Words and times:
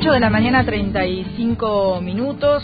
8 0.00 0.12
de 0.12 0.20
la 0.20 0.30
mañana, 0.30 0.64
35 0.64 2.00
minutos. 2.00 2.62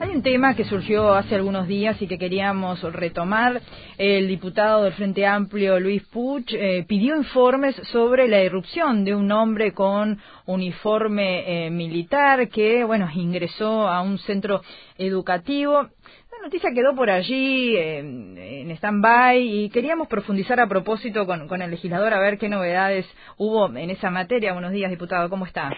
Hay 0.00 0.10
un 0.10 0.22
tema 0.22 0.54
que 0.54 0.64
surgió 0.64 1.14
hace 1.14 1.34
algunos 1.34 1.66
días 1.66 1.96
y 2.02 2.06
que 2.06 2.18
queríamos 2.18 2.82
retomar. 2.92 3.62
El 3.96 4.28
diputado 4.28 4.84
del 4.84 4.92
Frente 4.92 5.24
Amplio, 5.24 5.80
Luis 5.80 6.02
Puch, 6.08 6.52
eh, 6.52 6.84
pidió 6.86 7.16
informes 7.16 7.74
sobre 7.90 8.28
la 8.28 8.42
irrupción 8.42 9.02
de 9.06 9.14
un 9.14 9.32
hombre 9.32 9.72
con 9.72 10.18
uniforme 10.44 11.68
eh, 11.68 11.70
militar 11.70 12.50
que, 12.50 12.84
bueno, 12.84 13.08
ingresó 13.14 13.88
a 13.88 14.02
un 14.02 14.18
centro 14.18 14.60
educativo. 14.98 15.72
La 15.80 16.44
noticia 16.44 16.70
quedó 16.74 16.94
por 16.94 17.08
allí 17.08 17.78
en 17.78 18.70
stand-by 18.72 19.40
y 19.40 19.70
queríamos 19.70 20.06
profundizar 20.06 20.60
a 20.60 20.68
propósito 20.68 21.24
con, 21.24 21.48
con 21.48 21.62
el 21.62 21.70
legislador 21.70 22.12
a 22.12 22.20
ver 22.20 22.36
qué 22.36 22.50
novedades 22.50 23.06
hubo 23.38 23.74
en 23.74 23.88
esa 23.88 24.10
materia. 24.10 24.52
Buenos 24.52 24.72
días, 24.72 24.90
diputado, 24.90 25.30
¿cómo 25.30 25.46
está? 25.46 25.70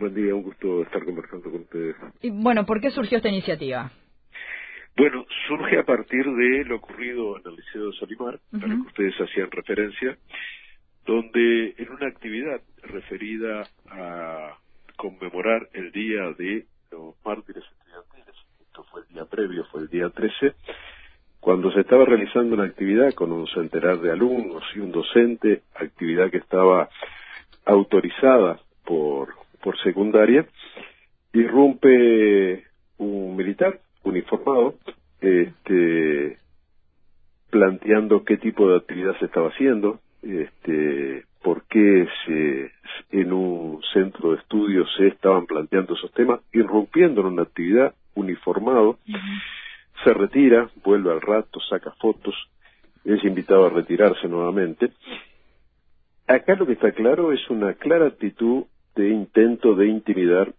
Buen 0.00 0.14
día, 0.14 0.34
un 0.34 0.44
gusto 0.44 0.80
estar 0.80 1.04
conversando 1.04 1.50
con 1.50 1.60
ustedes. 1.60 1.94
Y 2.22 2.30
bueno, 2.30 2.64
¿por 2.64 2.80
qué 2.80 2.90
surgió 2.90 3.18
esta 3.18 3.28
iniciativa? 3.28 3.92
Bueno, 4.96 5.26
surge 5.46 5.78
a 5.78 5.84
partir 5.84 6.24
de 6.24 6.64
lo 6.64 6.76
ocurrido 6.76 7.36
en 7.36 7.42
el 7.44 7.56
Liceo 7.56 7.88
de 7.88 7.92
Solimar, 7.98 8.40
a 8.54 8.66
lo 8.66 8.76
que 8.76 8.88
ustedes 8.88 9.14
hacían 9.20 9.50
referencia, 9.50 10.16
donde 11.04 11.74
en 11.76 11.90
una 11.90 12.06
actividad 12.06 12.62
referida 12.82 13.68
a 13.90 14.56
conmemorar 14.96 15.68
el 15.74 15.92
Día 15.92 16.32
de 16.38 16.64
los 16.90 17.14
Mártires 17.22 17.62
Estudiantiles, 17.62 18.36
esto 18.58 18.82
fue 18.84 19.02
el 19.02 19.08
día 19.08 19.26
previo, 19.26 19.66
fue 19.70 19.82
el 19.82 19.88
día 19.88 20.08
13, 20.08 20.54
cuando 21.40 21.70
se 21.72 21.80
estaba 21.80 22.06
realizando 22.06 22.54
una 22.54 22.64
actividad 22.64 23.12
con 23.12 23.32
un 23.32 23.46
centenar 23.48 24.00
de 24.00 24.12
alumnos 24.12 24.64
y 24.74 24.78
un 24.78 24.92
docente, 24.92 25.60
actividad 25.74 26.30
que 26.30 26.38
estaba 26.38 26.88
autorizada 27.66 28.60
por 28.82 29.39
por 29.62 29.78
secundaria, 29.80 30.46
irrumpe 31.32 32.64
un 32.98 33.36
militar 33.36 33.80
uniformado, 34.02 34.74
este, 35.20 36.38
planteando 37.50 38.24
qué 38.24 38.36
tipo 38.36 38.68
de 38.68 38.76
actividad 38.78 39.18
se 39.18 39.26
estaba 39.26 39.48
haciendo, 39.48 40.00
este, 40.22 41.24
por 41.42 41.64
qué 41.64 42.06
se, 42.26 42.72
en 43.10 43.32
un 43.32 43.80
centro 43.92 44.32
de 44.32 44.38
estudios 44.38 44.88
se 44.96 45.08
estaban 45.08 45.46
planteando 45.46 45.94
esos 45.94 46.12
temas, 46.12 46.40
irrumpiendo 46.52 47.22
en 47.22 47.28
una 47.28 47.42
actividad 47.42 47.94
uniformado, 48.14 48.98
se 50.04 50.14
retira, 50.14 50.70
vuelve 50.84 51.12
al 51.12 51.20
rato, 51.20 51.60
saca 51.60 51.92
fotos, 51.92 52.34
es 53.04 53.22
invitado 53.24 53.66
a 53.66 53.70
retirarse 53.70 54.28
nuevamente. 54.28 54.92
Acá 56.26 56.54
lo 56.54 56.66
que 56.66 56.74
está 56.74 56.92
claro 56.92 57.32
es 57.32 57.48
una 57.50 57.74
clara 57.74 58.06
actitud 58.06 58.64
de 58.94 59.08
intento 59.08 59.74
de 59.74 59.86
intimidar 59.86 60.52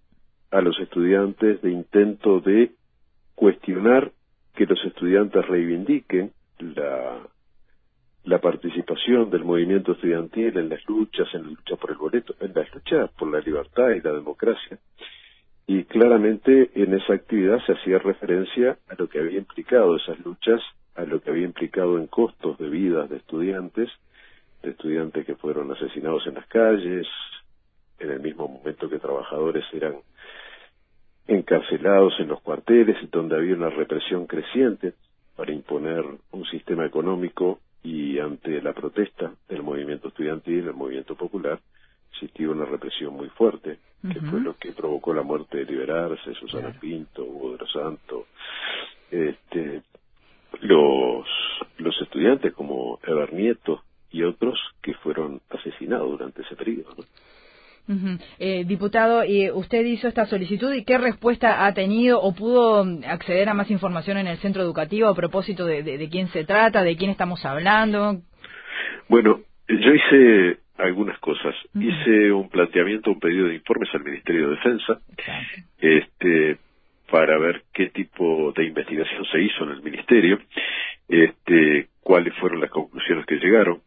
a 0.51 0.61
los 0.61 0.79
estudiantes, 0.79 1.61
de 1.61 1.71
intento 1.71 2.39
de 2.39 2.71
cuestionar 3.35 4.11
que 4.53 4.65
los 4.65 4.83
estudiantes 4.85 5.47
reivindiquen 5.47 6.31
la, 6.59 7.27
participación 8.41 9.29
del 9.29 9.43
movimiento 9.43 9.93
estudiantil 9.93 10.57
en 10.57 10.69
las 10.69 10.83
luchas, 10.87 11.27
en 11.33 11.43
la 11.43 11.49
lucha 11.49 11.75
por 11.75 11.91
el 11.91 11.97
boleto, 11.97 12.35
en 12.39 12.53
las 12.53 12.73
luchas 12.73 13.09
por 13.11 13.31
la 13.31 13.39
libertad 13.39 13.89
y 13.91 14.01
la 14.01 14.13
democracia. 14.13 14.79
Y 15.67 15.83
claramente 15.85 16.71
en 16.75 16.93
esa 16.93 17.13
actividad 17.13 17.59
se 17.65 17.73
hacía 17.73 17.99
referencia 17.99 18.77
a 18.89 18.95
lo 18.97 19.07
que 19.07 19.19
había 19.19 19.37
implicado 19.37 19.95
esas 19.95 20.19
luchas, 20.25 20.61
a 20.95 21.03
lo 21.03 21.21
que 21.21 21.29
había 21.29 21.45
implicado 21.45 21.97
en 21.97 22.07
costos 22.07 22.57
de 22.57 22.69
vidas 22.69 23.09
de 23.09 23.17
estudiantes, 23.17 23.89
de 24.63 24.71
estudiantes 24.71 25.25
que 25.25 25.35
fueron 25.35 25.71
asesinados 25.71 26.25
en 26.27 26.35
las 26.35 26.47
calles, 26.47 27.07
en 28.01 28.11
el 28.11 28.19
mismo 28.19 28.47
momento 28.47 28.89
que 28.89 28.99
trabajadores 28.99 29.63
eran 29.73 29.97
encarcelados 31.27 32.13
en 32.19 32.27
los 32.27 32.41
cuarteles 32.41 32.97
y 33.01 33.07
donde 33.07 33.35
había 33.35 33.55
una 33.55 33.69
represión 33.69 34.25
creciente 34.25 34.93
para 35.35 35.51
imponer 35.51 36.03
un 36.31 36.45
sistema 36.45 36.85
económico 36.85 37.59
y 37.83 38.19
ante 38.19 38.61
la 38.61 38.73
protesta 38.73 39.31
del 39.47 39.63
movimiento 39.63 40.09
estudiantil, 40.09 40.67
el 40.67 40.73
movimiento 40.73 41.15
popular, 41.15 41.59
existió 42.11 42.51
una 42.51 42.65
represión 42.65 43.13
muy 43.13 43.29
fuerte, 43.29 43.79
que 44.01 44.19
fue 44.21 44.41
lo 44.41 44.55
que 44.57 44.71
provocó 44.71 45.13
la 45.13 45.21
muerte 45.21 45.59
de 45.59 45.65
Liberarse, 45.65 46.33
Susana 46.33 46.75
Pinto, 46.79 47.23
Hugo 47.23 47.53
de 47.53 47.57
los 47.59 47.71
Santos, 47.71 48.25
este, 49.09 49.83
los, 50.61 51.27
los 51.77 52.01
estudiantes 52.01 52.53
como 52.53 52.99
Eber 53.03 53.33
Nieto 53.33 53.83
y 54.11 54.23
otros 54.23 54.59
que 54.81 54.93
fueron 54.95 55.41
asesinados 55.49 56.09
durante 56.11 56.41
ese 56.41 56.55
periodo. 56.55 56.93
¿no? 56.97 57.03
Eh, 58.39 58.63
diputado, 58.65 59.23
¿usted 59.55 59.85
hizo 59.85 60.07
esta 60.07 60.25
solicitud 60.25 60.73
y 60.73 60.85
qué 60.85 60.97
respuesta 60.97 61.65
ha 61.65 61.73
tenido 61.73 62.21
o 62.21 62.33
pudo 62.33 62.85
acceder 63.07 63.49
a 63.49 63.53
más 63.53 63.69
información 63.71 64.17
en 64.17 64.27
el 64.27 64.37
centro 64.37 64.61
educativo 64.61 65.07
a 65.07 65.15
propósito 65.15 65.65
de, 65.65 66.09
quién 66.11 66.27
se 66.29 66.45
trata, 66.45 66.83
de 66.83 66.95
quién 66.95 67.11
estamos 67.11 67.45
hablando? 67.45 68.21
Bueno, 69.09 69.41
yo 69.67 69.93
hice 69.93 70.59
algunas 70.77 71.17
cosas. 71.19 71.55
Hice 71.75 72.31
un 72.31 72.49
planteamiento, 72.49 73.11
un 73.11 73.19
pedido 73.19 73.47
de 73.47 73.55
informes 73.55 73.89
al 73.93 74.03
Ministerio 74.03 74.49
de 74.49 74.55
Defensa, 74.55 74.99
este, 75.79 76.57
para 77.09 77.37
ver 77.37 77.63
qué 77.73 77.89
tipo 77.89 78.53
de 78.55 78.65
investigación 78.65 79.25
se 79.31 79.41
hizo 79.41 79.63
en 79.65 79.71
el 79.71 79.81
Ministerio, 79.81 80.39
este, 81.07 81.87
cuáles 82.01 82.33
fueron 82.35 82.61
las 82.61 82.71
conclusiones 82.71 83.25
que 83.25 83.35
llegaron, 83.35 83.81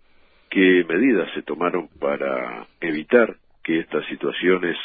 qué 0.51 0.85
medidas 0.89 1.33
se 1.35 1.43
tomaron 1.43 1.89
para 1.99 2.67
evitar 2.81 3.37
que 3.65 3.81
estas 3.81 4.07
situaciones 4.07 4.77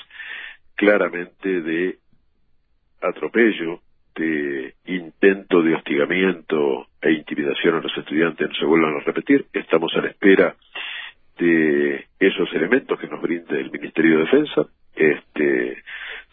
claramente 0.75 1.61
de 1.61 1.97
atropello, 3.01 3.81
de 4.15 4.73
intento 4.85 5.61
de 5.61 5.75
hostigamiento 5.75 6.87
e 7.01 7.11
intimidación 7.11 7.75
a 7.75 7.81
los 7.81 7.95
estudiantes 7.97 8.49
no 8.49 8.55
se 8.55 8.65
vuelvan 8.65 8.95
a 8.95 8.99
repetir. 9.01 9.45
Estamos 9.53 9.93
a 9.95 10.01
la 10.01 10.09
espera 10.09 10.55
de 11.37 12.05
esos 12.19 12.53
elementos 12.53 12.99
que 12.99 13.07
nos 13.07 13.21
brinde 13.21 13.59
el 13.59 13.71
Ministerio 13.71 14.17
de 14.17 14.23
Defensa. 14.23 14.65
Este, 14.95 15.83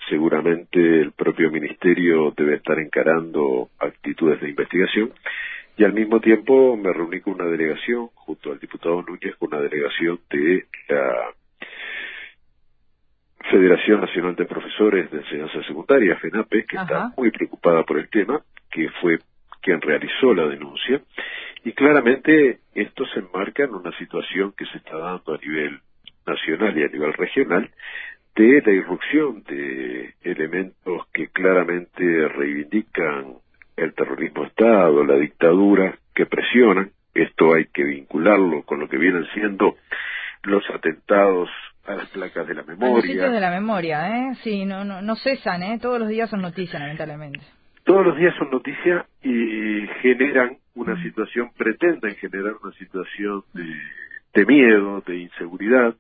seguramente 0.08 0.78
el 0.78 1.12
propio 1.12 1.50
Ministerio 1.50 2.32
debe 2.36 2.56
estar 2.56 2.78
encarando 2.78 3.68
actitudes 3.78 4.40
de 4.40 4.50
investigación 4.50 5.12
y 5.76 5.84
al 5.84 5.92
mismo 5.92 6.20
tiempo 6.20 6.76
me 6.76 6.92
reuní 6.92 7.20
con 7.20 7.34
una 7.34 7.44
delegación, 7.44 8.08
junto 8.14 8.50
al 8.50 8.58
diputado 8.58 9.02
Núñez, 9.02 9.36
con 9.36 9.52
una 9.52 9.60
delegación 9.60 10.18
de 10.30 10.64
la 10.88 11.28
Federación 13.50 14.00
Nacional 14.00 14.34
de 14.34 14.44
Profesores 14.44 15.10
de 15.10 15.18
Enseñanza 15.18 15.62
Secundaria, 15.62 16.16
FENAPE, 16.16 16.64
que 16.64 16.76
está 16.76 17.12
muy 17.16 17.30
preocupada 17.30 17.84
por 17.84 17.98
el 17.98 18.08
tema, 18.08 18.40
que 18.70 18.88
fue 19.00 19.18
quien 19.62 19.80
realizó 19.80 20.34
la 20.34 20.46
denuncia, 20.46 21.00
y 21.64 21.72
claramente 21.72 22.60
esto 22.74 23.04
se 23.06 23.20
enmarca 23.20 23.64
en 23.64 23.74
una 23.74 23.96
situación 23.98 24.52
que 24.56 24.66
se 24.66 24.78
está 24.78 24.96
dando 24.98 25.34
a 25.34 25.38
nivel 25.38 25.80
nacional 26.26 26.76
y 26.76 26.84
a 26.84 26.88
nivel 26.88 27.12
regional 27.12 27.70
de 28.34 28.62
la 28.64 28.72
irrupción 28.72 29.42
de 29.44 30.14
elementos 30.22 31.06
que 31.12 31.28
claramente 31.28 32.28
reivindican 32.28 33.34
el 33.76 33.94
terrorismo 33.94 34.44
Estado, 34.44 35.04
la 35.04 35.16
dictadura, 35.16 35.98
que 36.14 36.26
presionan, 36.26 36.90
esto 37.14 37.54
hay 37.54 37.66
que 37.66 37.84
vincularlo 37.84 38.62
con 38.62 38.80
lo 38.80 38.88
que 38.88 38.98
vienen 38.98 39.26
siendo 39.32 39.76
los 40.42 40.68
atentados 40.70 41.48
a 41.86 41.94
las 41.94 42.08
placas 42.10 42.46
de 42.46 42.54
la 42.54 42.62
memoria. 42.62 43.26
A 43.26 43.30
de 43.30 43.40
la 43.40 43.50
memoria, 43.50 44.08
¿eh? 44.08 44.34
Sí, 44.42 44.64
no, 44.64 44.84
no, 44.84 45.02
no 45.02 45.16
cesan, 45.16 45.62
¿eh? 45.62 45.78
Todos 45.80 46.00
los 46.00 46.08
días 46.08 46.28
son 46.28 46.42
noticias, 46.42 46.80
lamentablemente. 46.80 47.40
Todos 47.84 48.04
los 48.04 48.16
días 48.16 48.34
son 48.36 48.50
noticias 48.50 49.06
y 49.22 49.86
generan 50.02 50.58
una 50.74 51.00
situación, 51.02 51.50
pretenden 51.56 52.16
generar 52.16 52.54
una 52.62 52.72
situación 52.72 53.42
de, 53.54 53.64
de 54.34 54.46
miedo, 54.46 55.02
de 55.06 55.16
inseguridad, 55.18 55.94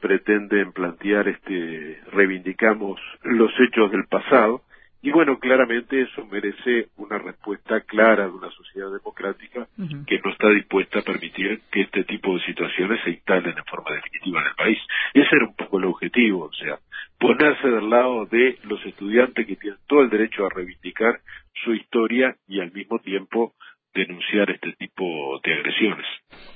pretenden 0.00 0.72
plantear 0.72 1.28
este, 1.28 2.00
reivindicamos 2.12 3.00
los 3.22 3.50
hechos 3.60 3.90
del 3.90 4.04
pasado, 4.06 4.62
y 5.02 5.10
bueno, 5.10 5.38
claramente 5.38 6.02
eso 6.02 6.26
merece 6.26 6.88
una 6.96 7.18
respuesta 7.18 7.80
clara 7.82 8.24
de 8.24 8.32
una 8.32 8.50
sociedad 8.50 8.90
democrática 8.90 9.68
que 10.06 10.20
no 10.24 10.32
está 10.32 10.48
dispuesta 10.50 10.98
a 10.98 11.02
permitir 11.02 11.60
que 11.70 11.82
este 11.82 12.04
tipo 12.04 12.34
de 12.34 12.44
situaciones 12.44 13.00
se 13.04 13.10
instalen 13.10 13.56
en 13.56 13.64
forma 13.64 13.94
definitiva 13.94 14.40
en 14.40 14.46
el 14.48 14.54
país. 14.54 14.78
Ese 15.14 15.28
era 15.36 15.46
un 15.46 15.54
poco 15.54 15.78
el 15.78 15.84
objetivo, 15.84 16.44
o 16.46 16.52
sea, 16.52 16.78
ponerse 17.18 17.68
del 17.68 17.88
lado 17.88 18.26
de 18.26 18.58
los 18.64 18.84
estudiantes 18.84 19.46
que 19.46 19.56
tienen 19.56 19.78
todo 19.86 20.02
el 20.02 20.10
derecho 20.10 20.46
a 20.46 20.50
reivindicar 20.50 21.20
su 21.64 21.74
historia 21.74 22.36
y 22.48 22.60
al 22.60 22.72
mismo 22.72 22.98
tiempo 22.98 23.54
denunciar 23.96 24.50
este 24.50 24.72
tipo 24.72 25.40
de 25.42 25.54
agresiones. 25.54 26.06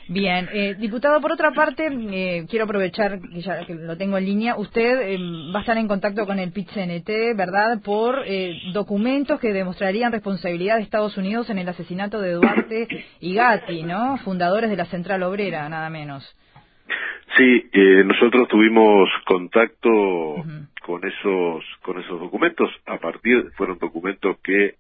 Bien, 0.09 0.49
eh, 0.53 0.75
diputado, 0.79 1.21
por 1.21 1.33
otra 1.33 1.53
parte, 1.53 1.89
eh, 1.89 2.45
quiero 2.49 2.65
aprovechar 2.65 3.21
que 3.21 3.41
ya 3.41 3.65
que 3.65 3.75
lo 3.75 3.97
tengo 3.97 4.19
en 4.19 4.27
línea, 4.27 4.57
usted 4.57 5.01
eh, 5.03 5.19
va 5.55 5.61
a 5.61 5.63
estar 5.63 5.79
en 5.79 5.89
contacto 5.89 6.27
con 6.27 6.39
el 6.39 6.53
PIT-CNT, 6.53 7.37
¿verdad?, 7.37 7.81
por 7.83 8.25
documentos 8.73 9.41
que 9.41 9.53
demostrarían 9.53 10.13
responsabilidad 10.13 10.77
de 10.77 10.83
Estados 10.83 11.17
Unidos 11.17 11.49
en 11.51 11.59
el 11.59 11.69
asesinato 11.69 12.21
de 12.21 12.33
Duarte 12.33 12.89
y 13.21 13.35
Gatti, 13.35 13.83
¿no?, 13.83 14.19
fundadores 14.19 14.69
de 14.71 14.77
la 14.77 14.87
Central 14.87 15.23
Obrera, 15.23 15.69
nada 15.69 15.89
menos. 15.91 16.25
Sí, 17.37 17.71
nosotros 18.05 18.49
tuvimos 18.49 19.09
contacto 19.25 20.45
con 20.83 21.07
esos 21.07 21.65
con 21.83 22.01
esos 22.01 22.19
documentos 22.19 22.69
a 22.87 22.99
partir 22.99 23.51
fueron 23.57 23.79
documentos 23.79 24.39
que 24.43 24.75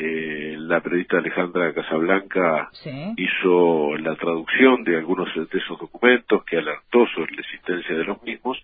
eh, 0.00 0.54
la 0.68 0.80
periodista 0.80 1.16
Alejandra 1.16 1.72
Casablanca 1.72 2.70
hizo 3.16 3.96
la 3.96 4.14
traducción 4.16 4.84
de 4.84 4.98
algunos 4.98 5.34
de 5.34 5.58
esos 5.58 5.78
documentos 5.78 6.44
que 6.44 6.58
alertó 6.58 7.06
sobre 7.14 7.34
la 7.34 7.40
existencia 7.40 7.96
de 7.96 8.04
los 8.04 8.22
mismos. 8.22 8.62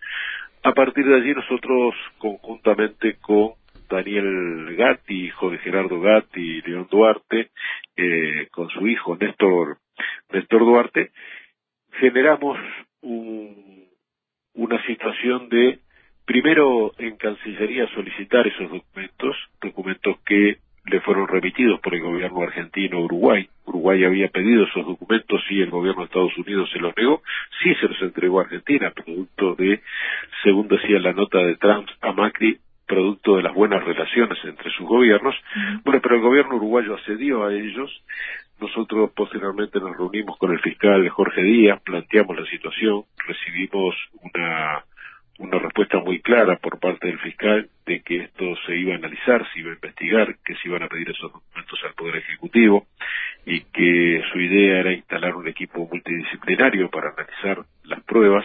A 0.62 0.72
partir 0.72 1.06
de 1.06 1.16
allí 1.16 1.32
nosotros 1.32 1.94
conjuntamente 2.18 3.16
con 3.16 3.52
Daniel 3.88 4.76
Gatti, 4.76 5.24
hijo 5.24 5.50
de 5.50 5.58
Gerardo 5.58 5.98
Gatti 6.00 6.40
y 6.40 6.60
León 6.60 6.88
Duarte, 6.90 7.50
eh, 7.96 8.48
con 8.50 8.68
su 8.68 8.86
hijo 8.86 9.16
Néstor, 9.16 9.78
Néstor 10.30 10.60
Duarte, 10.60 11.10
generamos 12.00 12.58
una 13.00 14.86
situación 14.86 15.48
de, 15.48 15.78
primero 16.26 16.92
en 16.98 17.16
Cancillería 17.16 17.86
solicitar 17.94 18.46
esos 18.46 18.70
documentos, 18.70 19.36
documentos 19.60 20.18
que 20.26 20.58
fueron 21.04 21.28
remitidos 21.28 21.80
por 21.80 21.94
el 21.94 22.02
gobierno 22.02 22.42
argentino 22.42 22.98
a 22.98 23.02
Uruguay. 23.02 23.48
Uruguay 23.66 24.04
había 24.04 24.28
pedido 24.28 24.64
esos 24.64 24.86
documentos 24.86 25.40
y 25.50 25.60
el 25.60 25.70
gobierno 25.70 26.00
de 26.00 26.06
Estados 26.06 26.36
Unidos 26.38 26.70
se 26.72 26.78
los 26.78 26.96
negó. 26.96 27.22
Sí 27.62 27.74
se 27.74 27.88
los 27.88 28.00
entregó 28.02 28.40
a 28.40 28.44
Argentina, 28.44 28.90
producto 28.90 29.54
de, 29.54 29.82
según 30.42 30.68
decía 30.68 30.98
la 30.98 31.12
nota 31.12 31.38
de 31.38 31.56
Trump 31.56 31.88
a 32.00 32.12
Macri, 32.12 32.58
producto 32.86 33.36
de 33.36 33.42
las 33.42 33.54
buenas 33.54 33.84
relaciones 33.84 34.38
entre 34.44 34.70
sus 34.72 34.86
gobiernos. 34.86 35.34
Bueno, 35.84 36.00
pero 36.02 36.16
el 36.16 36.22
gobierno 36.22 36.56
uruguayo 36.56 36.94
accedió 36.94 37.44
a 37.44 37.54
ellos. 37.54 37.90
Nosotros 38.60 39.10
posteriormente 39.14 39.80
nos 39.80 39.96
reunimos 39.96 40.38
con 40.38 40.52
el 40.52 40.60
fiscal 40.60 41.06
Jorge 41.08 41.42
Díaz, 41.42 41.82
planteamos 41.82 42.38
la 42.38 42.46
situación, 42.46 43.02
recibimos 43.26 43.94
una 44.22 44.84
una 45.38 45.58
respuesta 45.58 45.98
muy 45.98 46.20
clara 46.20 46.56
por 46.56 46.78
parte 46.78 47.08
del 47.08 47.18
fiscal 47.18 47.68
de 47.86 48.00
que 48.02 48.16
esto 48.18 48.44
se 48.66 48.76
iba 48.76 48.94
a 48.94 48.96
analizar, 48.96 49.44
se 49.52 49.60
iba 49.60 49.70
a 49.70 49.74
investigar, 49.74 50.36
que 50.44 50.54
se 50.54 50.68
iban 50.68 50.82
a 50.82 50.88
pedir 50.88 51.10
esos 51.10 51.32
documentos 51.32 51.78
al 51.84 51.94
Poder 51.94 52.16
Ejecutivo 52.16 52.86
y 53.44 53.60
que 53.60 54.22
su 54.32 54.40
idea 54.40 54.80
era 54.80 54.92
instalar 54.92 55.34
un 55.34 55.48
equipo 55.48 55.88
multidisciplinario 55.90 56.88
para 56.88 57.10
analizar 57.10 57.64
las 57.84 58.02
pruebas 58.04 58.44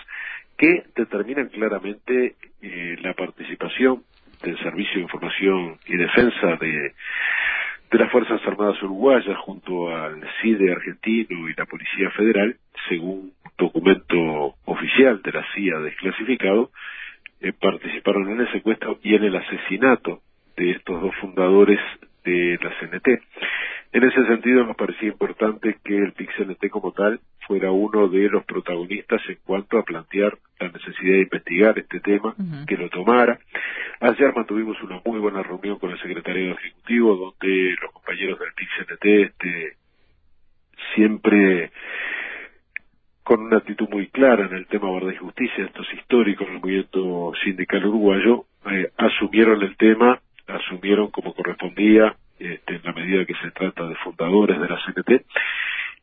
que 0.57 0.83
determinan 0.95 1.49
claramente 1.49 2.35
eh, 2.61 2.97
la 3.01 3.13
participación 3.13 4.03
del 4.43 4.57
Servicio 4.59 4.95
de 4.95 5.01
Información 5.01 5.77
y 5.85 5.95
Defensa 5.95 6.57
de, 6.59 6.93
de 7.91 7.97
las 7.97 8.11
Fuerzas 8.11 8.41
Armadas 8.45 8.81
Uruguayas 8.83 9.37
junto 9.39 9.95
al 9.95 10.21
CIDE 10.41 10.71
argentino 10.71 11.47
y 11.47 11.53
la 11.55 11.65
Policía 11.65 12.09
Federal, 12.11 12.57
según 12.87 13.31
documento 13.59 14.55
oficial 14.65 15.21
de 15.21 15.31
la 15.31 15.45
CIA 15.53 15.79
desclasificado, 15.79 16.71
eh, 17.41 17.53
participaron 17.53 18.29
en 18.29 18.41
el 18.41 18.51
secuestro 18.51 18.99
y 19.03 19.15
en 19.15 19.25
el 19.25 19.35
asesinato 19.35 20.21
de 20.57 20.71
estos 20.71 21.01
dos 21.01 21.15
fundadores 21.21 21.79
de 22.23 22.57
la 22.61 22.71
CNT. 22.79 23.21
En 23.91 24.03
ese 24.03 24.25
sentido 24.25 24.63
nos 24.65 24.75
parecía 24.75 25.09
importante 25.09 25.77
que 25.83 25.97
el 25.97 26.13
PIC-CNT 26.13 26.69
como 26.69 26.91
tal 26.91 27.19
fuera 27.47 27.71
uno 27.71 28.07
de 28.07 28.29
los 28.29 28.45
protagonistas 28.45 29.21
en 29.27 29.37
cuanto 29.43 29.79
a 29.79 29.83
plantear 29.83 30.37
la 30.59 30.67
necesidad 30.69 31.13
de 31.13 31.21
investigar 31.21 31.79
este 31.79 31.99
tema, 31.99 32.35
que 32.67 32.77
lo 32.77 32.89
tomara. 32.89 33.39
Ayer 33.99 34.31
mantuvimos 34.35 34.79
una 34.83 35.01
muy 35.03 35.19
buena 35.19 35.41
reunión 35.41 35.79
con 35.79 35.89
el 35.89 35.99
secretario 35.99 36.53
ejecutivo 36.53 37.15
donde 37.15 37.75
los 37.81 37.91
compañeros 37.91 38.37
del 38.39 38.53
PIC-CNT 38.53 39.05
este, 39.05 39.77
siempre 40.93 41.71
con 43.29 43.41
una 43.41 43.57
actitud 43.57 43.87
muy 43.89 44.07
clara 44.07 44.47
en 44.47 44.55
el 44.55 44.65
tema 44.65 44.91
verdad 44.91 45.11
y 45.11 45.17
justicia, 45.17 45.63
esto 45.63 45.83
es 45.83 45.99
histórico 45.99 46.45
en 46.45 46.53
el 46.53 46.59
movimiento 46.59 47.31
sindical 47.43 47.85
uruguayo, 47.85 48.45
eh, 48.71 48.89
asumieron 48.97 49.61
el 49.61 49.77
tema, 49.77 50.19
asumieron 50.47 51.11
como 51.11 51.35
correspondía, 51.35 52.15
este, 52.39 52.77
en 52.77 52.81
la 52.83 52.91
medida 52.91 53.25
que 53.25 53.35
se 53.35 53.51
trata 53.51 53.87
de 53.87 53.93
fundadores 53.97 54.59
de 54.59 54.67
la 54.67 54.79
CNT, 54.83 55.25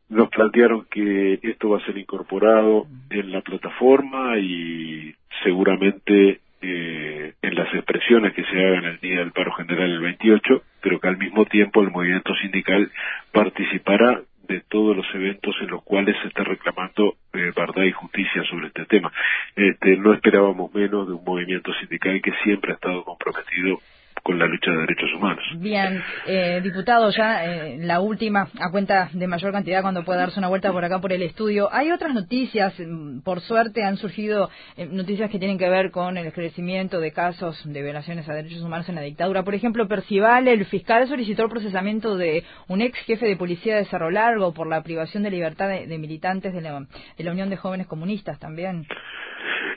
nos 0.07 0.29
plantearon 0.29 0.85
que 0.89 1.37
esto 1.43 1.71
va 1.71 1.79
a 1.79 1.85
ser 1.85 1.97
incorporado 1.97 2.85
en 3.09 3.29
la 3.29 3.41
plataforma 3.41 4.39
y 4.39 5.13
seguramente 5.43 6.39
eh, 6.61 7.33
en 7.41 7.55
las 7.55 7.73
expresiones 7.73 8.35
que 8.35 8.45
se 8.45 8.65
hagan 8.65 8.85
el 8.85 9.01
día 9.01 9.19
del 9.19 9.33
paro 9.33 9.51
general 9.51 9.91
el 9.91 9.99
28, 9.99 10.61
pero 10.81 11.01
que 11.01 11.09
al 11.09 11.17
mismo 11.17 11.43
tiempo 11.43 11.81
el 11.81 11.91
movimiento 11.91 12.33
sindical 12.35 12.89
participará 13.33 14.21
de 14.47 14.61
todos 14.61 14.95
los 14.95 15.05
eventos 15.13 15.55
en 15.61 15.67
los 15.67 15.83
cuales 15.83 16.15
se 16.21 16.27
está 16.29 16.43
reclamando 16.43 17.15
eh, 17.33 17.51
verdad 17.55 17.83
y 17.83 17.91
justicia 17.91 18.43
sobre 18.49 18.67
este 18.67 18.85
tema. 18.85 19.11
Este, 19.55 19.97
no 19.97 20.13
esperábamos 20.13 20.73
menos 20.73 21.07
de 21.07 21.13
un 21.13 21.23
movimiento 21.23 21.73
sindical 21.75 22.21
que 22.21 22.31
siempre 22.43 22.71
ha 22.71 22.75
estado 22.75 23.03
comprometido 23.03 23.79
con 24.27 24.37
la 24.37 24.45
lucha 24.45 24.71
de 24.71 24.77
derechos 24.79 25.09
humanos. 25.15 25.43
Bien, 25.55 26.03
eh, 26.25 26.59
diputado, 26.61 27.09
ya 27.11 27.45
eh, 27.45 27.77
la 27.79 28.01
última, 28.01 28.49
a 28.59 28.71
cuenta 28.71 29.09
de 29.13 29.25
mayor 29.25 29.53
cantidad 29.53 29.81
cuando 29.81 30.03
pueda 30.03 30.19
darse 30.19 30.37
una 30.37 30.49
vuelta 30.49 30.69
por 30.73 30.83
acá 30.83 30.99
por 30.99 31.13
el 31.13 31.21
estudio. 31.21 31.69
Hay 31.71 31.91
otras 31.91 32.13
noticias, 32.13 32.73
mm, 32.77 33.21
por 33.21 33.39
suerte 33.39 33.85
han 33.85 33.95
surgido 33.95 34.49
eh, 34.75 34.85
noticias 34.85 35.31
que 35.31 35.39
tienen 35.39 35.57
que 35.57 35.69
ver 35.69 35.91
con 35.91 36.17
el 36.17 36.33
crecimiento 36.33 36.99
de 36.99 37.13
casos 37.13 37.57
de 37.63 37.81
violaciones 37.81 38.27
a 38.27 38.33
derechos 38.33 38.61
humanos 38.61 38.89
en 38.89 38.95
la 38.95 39.01
dictadura. 39.01 39.43
Por 39.43 39.55
ejemplo, 39.55 39.87
Percival, 39.87 40.49
el 40.49 40.65
fiscal, 40.65 41.07
solicitó 41.07 41.43
el 41.43 41.49
procesamiento 41.49 42.17
de 42.17 42.43
un 42.67 42.81
ex 42.81 42.99
jefe 43.05 43.25
de 43.25 43.37
policía 43.37 43.77
de 43.77 43.85
Cerro 43.85 44.11
Largo 44.11 44.53
por 44.53 44.67
la 44.67 44.83
privación 44.83 45.23
de 45.23 45.31
libertad 45.31 45.69
de, 45.69 45.97
militantes 45.97 46.53
de 46.53 46.59
la, 46.59 46.85
de 47.17 47.23
la 47.23 47.31
Unión 47.31 47.49
de 47.49 47.55
Jóvenes 47.55 47.87
Comunistas 47.87 48.37
también. 48.39 48.85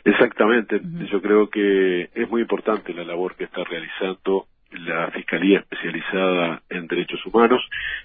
Exactamente, 0.05 0.81
yo 1.11 1.20
creo 1.20 1.50
que 1.50 2.11
es 2.14 2.31
muy 2.31 2.43
importante 2.43 2.94
la 2.94 3.05
labor 3.05 3.37
que 3.37 3.44
está 3.44 3.64
realizando 3.64 4.47
la 4.73 5.11
Fiscalía 5.11 5.58
Especializada 5.58 6.62
en 6.70 6.87
Derechos 6.87 7.25
Humanos. 7.26 7.61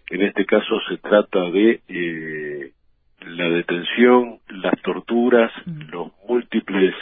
En 0.10 0.22
este 0.22 0.46
caso 0.46 0.80
se 0.90 0.98
trata 0.98 1.50
de 1.52 1.82
eh, 1.88 2.72
la 3.22 3.50
detención, 3.50 4.40
las 4.50 4.80
torturas, 4.82 5.52
los 5.66 6.12
múltiples 6.28 6.94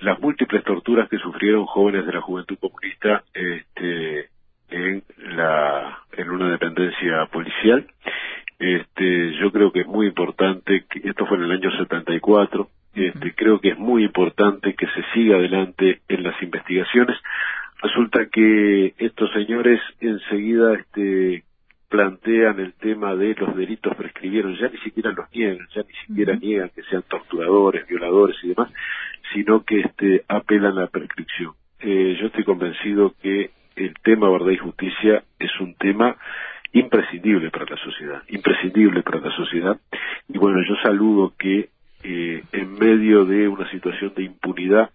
las 0.00 0.18
múltiples 0.18 0.64
torturas 0.64 1.10
que 1.10 1.18
sufrieron 1.18 1.66
jóvenes 1.66 2.06
de 2.06 2.12
la 2.14 2.22
Juventud 2.22 2.56
Comunista 2.58 3.22
este, 3.34 4.30
en 4.70 5.02
la 5.18 5.98
en 6.12 6.30
una 6.30 6.50
dependencia 6.50 7.26
policial. 7.26 7.86
Este, 8.58 9.34
yo 9.38 9.52
creo 9.52 9.72
que 9.72 9.80
es 9.80 9.86
muy 9.86 10.06
importante 10.06 10.84
que 10.88 11.06
esto 11.06 11.26
fue 11.26 11.36
en 11.36 11.44
el 11.44 11.52
año 11.52 11.70
74 11.70 12.70
este, 12.94 13.34
creo 13.34 13.60
que 13.60 13.70
es 13.70 13.78
muy 13.78 14.04
importante 14.04 14.74
que 14.74 14.86
se 14.86 15.02
siga 15.14 15.36
adelante 15.36 16.00
en 16.08 16.22
las 16.22 16.40
investigaciones. 16.42 17.16
Resulta 17.82 18.26
que 18.26 18.94
estos 18.98 19.32
señores 19.32 19.80
enseguida 20.00 20.74
este, 20.74 21.44
plantean 21.88 22.60
el 22.60 22.74
tema 22.74 23.14
de 23.16 23.34
los 23.34 23.56
delitos 23.56 23.96
prescribieron, 23.96 24.56
ya 24.56 24.68
ni 24.68 24.78
siquiera 24.78 25.12
los 25.12 25.30
niegan, 25.32 25.66
ya 25.74 25.82
ni 25.82 25.94
siquiera 26.06 26.36
niegan 26.36 26.70
que 26.74 26.82
sean 26.84 27.02
torturadores, 27.08 27.86
violadores 27.86 28.36
y 28.42 28.48
demás, 28.48 28.70
sino 29.32 29.64
que 29.64 29.80
este, 29.80 30.24
apelan 30.28 30.78
a 30.78 30.82
la 30.82 30.86
prescripción. 30.86 31.52
Eh, 31.80 32.16
yo 32.20 32.26
estoy 32.26 32.44
convencido 32.44 33.14
que 33.22 33.50
el 33.76 33.94
tema 34.02 34.30
verdad 34.30 34.50
y 34.50 34.58
justicia 34.58 35.24
es 35.38 35.50
un 35.60 35.74
tema 35.74 36.16
imprescindible 36.72 37.50
para 37.50 37.64
la 37.64 37.76
sociedad, 37.76 38.22
imprescindible 38.28 39.02
para 39.02 39.20
la 39.20 39.34
sociedad. 39.34 39.80
Y 40.28 40.38
bueno, 40.38 40.62
yo 40.62 40.76
saludo 40.82 41.32
que 41.38 41.70
eh, 42.02 42.42
en 42.52 42.72
medio 42.74 43.24
de 43.24 43.48
una 43.48 43.70
situación 43.70 44.12
de 44.14 44.24
impunidad 44.24 44.90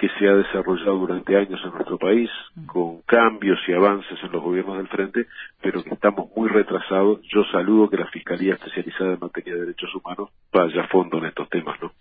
que 0.00 0.08
se 0.18 0.26
ha 0.26 0.34
desarrollado 0.34 0.96
durante 0.96 1.36
años 1.36 1.60
en 1.62 1.72
nuestro 1.72 1.98
país, 1.98 2.30
con 2.66 3.02
cambios 3.02 3.58
y 3.68 3.74
avances 3.74 4.18
en 4.22 4.32
los 4.32 4.42
gobiernos 4.42 4.78
del 4.78 4.88
frente, 4.88 5.26
pero 5.60 5.84
que 5.84 5.90
estamos 5.90 6.30
muy 6.34 6.48
retrasados. 6.48 7.20
Yo 7.28 7.44
saludo 7.52 7.90
que 7.90 7.98
la 7.98 8.06
Fiscalía 8.06 8.54
Especializada 8.54 9.12
en 9.12 9.20
Materia 9.20 9.52
de 9.52 9.60
Derechos 9.60 9.94
Humanos 9.94 10.30
vaya 10.50 10.84
a 10.84 10.88
fondo 10.88 11.18
en 11.18 11.26
estos 11.26 11.50
temas, 11.50 11.78
¿no? 11.82 11.92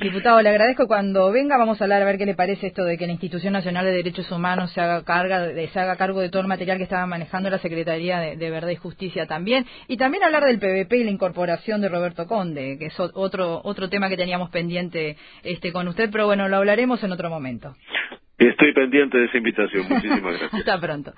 Diputado, 0.00 0.40
le 0.40 0.48
agradezco. 0.48 0.86
Cuando 0.86 1.30
venga 1.30 1.58
vamos 1.58 1.80
a 1.80 1.84
hablar 1.84 2.00
a 2.00 2.06
ver 2.06 2.16
qué 2.16 2.24
le 2.24 2.34
parece 2.34 2.68
esto 2.68 2.84
de 2.84 2.96
que 2.96 3.06
la 3.06 3.12
Institución 3.12 3.52
Nacional 3.52 3.84
de 3.84 3.92
Derechos 3.92 4.30
Humanos 4.30 4.72
se 4.72 4.80
haga, 4.80 5.04
carga, 5.04 5.48
se 5.52 5.78
haga 5.78 5.96
cargo 5.96 6.20
de 6.20 6.30
todo 6.30 6.40
el 6.40 6.48
material 6.48 6.78
que 6.78 6.84
estaba 6.84 7.04
manejando 7.06 7.50
la 7.50 7.58
Secretaría 7.58 8.18
de, 8.18 8.50
Verdad 8.50 8.70
y 8.70 8.76
Justicia 8.76 9.26
también. 9.26 9.66
Y 9.88 9.98
también 9.98 10.24
hablar 10.24 10.44
del 10.44 10.58
PVP 10.58 10.96
y 10.96 11.04
la 11.04 11.10
incorporación 11.10 11.82
de 11.82 11.90
Roberto 11.90 12.26
Conde, 12.26 12.78
que 12.78 12.86
es 12.86 12.98
otro 12.98 13.60
otro 13.62 13.90
tema 13.90 14.08
que 14.08 14.16
teníamos 14.16 14.48
pendiente 14.50 15.16
este 15.42 15.70
con 15.70 15.86
usted, 15.86 16.08
pero 16.10 16.24
bueno, 16.24 16.48
lo 16.48 16.56
hablaremos 16.56 17.04
en 17.04 17.12
otro 17.12 17.28
momento. 17.28 17.76
Estoy 18.38 18.72
pendiente 18.72 19.18
de 19.18 19.26
esa 19.26 19.36
invitación. 19.36 19.86
Muchísimas 19.86 20.22
gracias. 20.38 20.54
Hasta 20.54 20.80
pronto. 20.80 21.12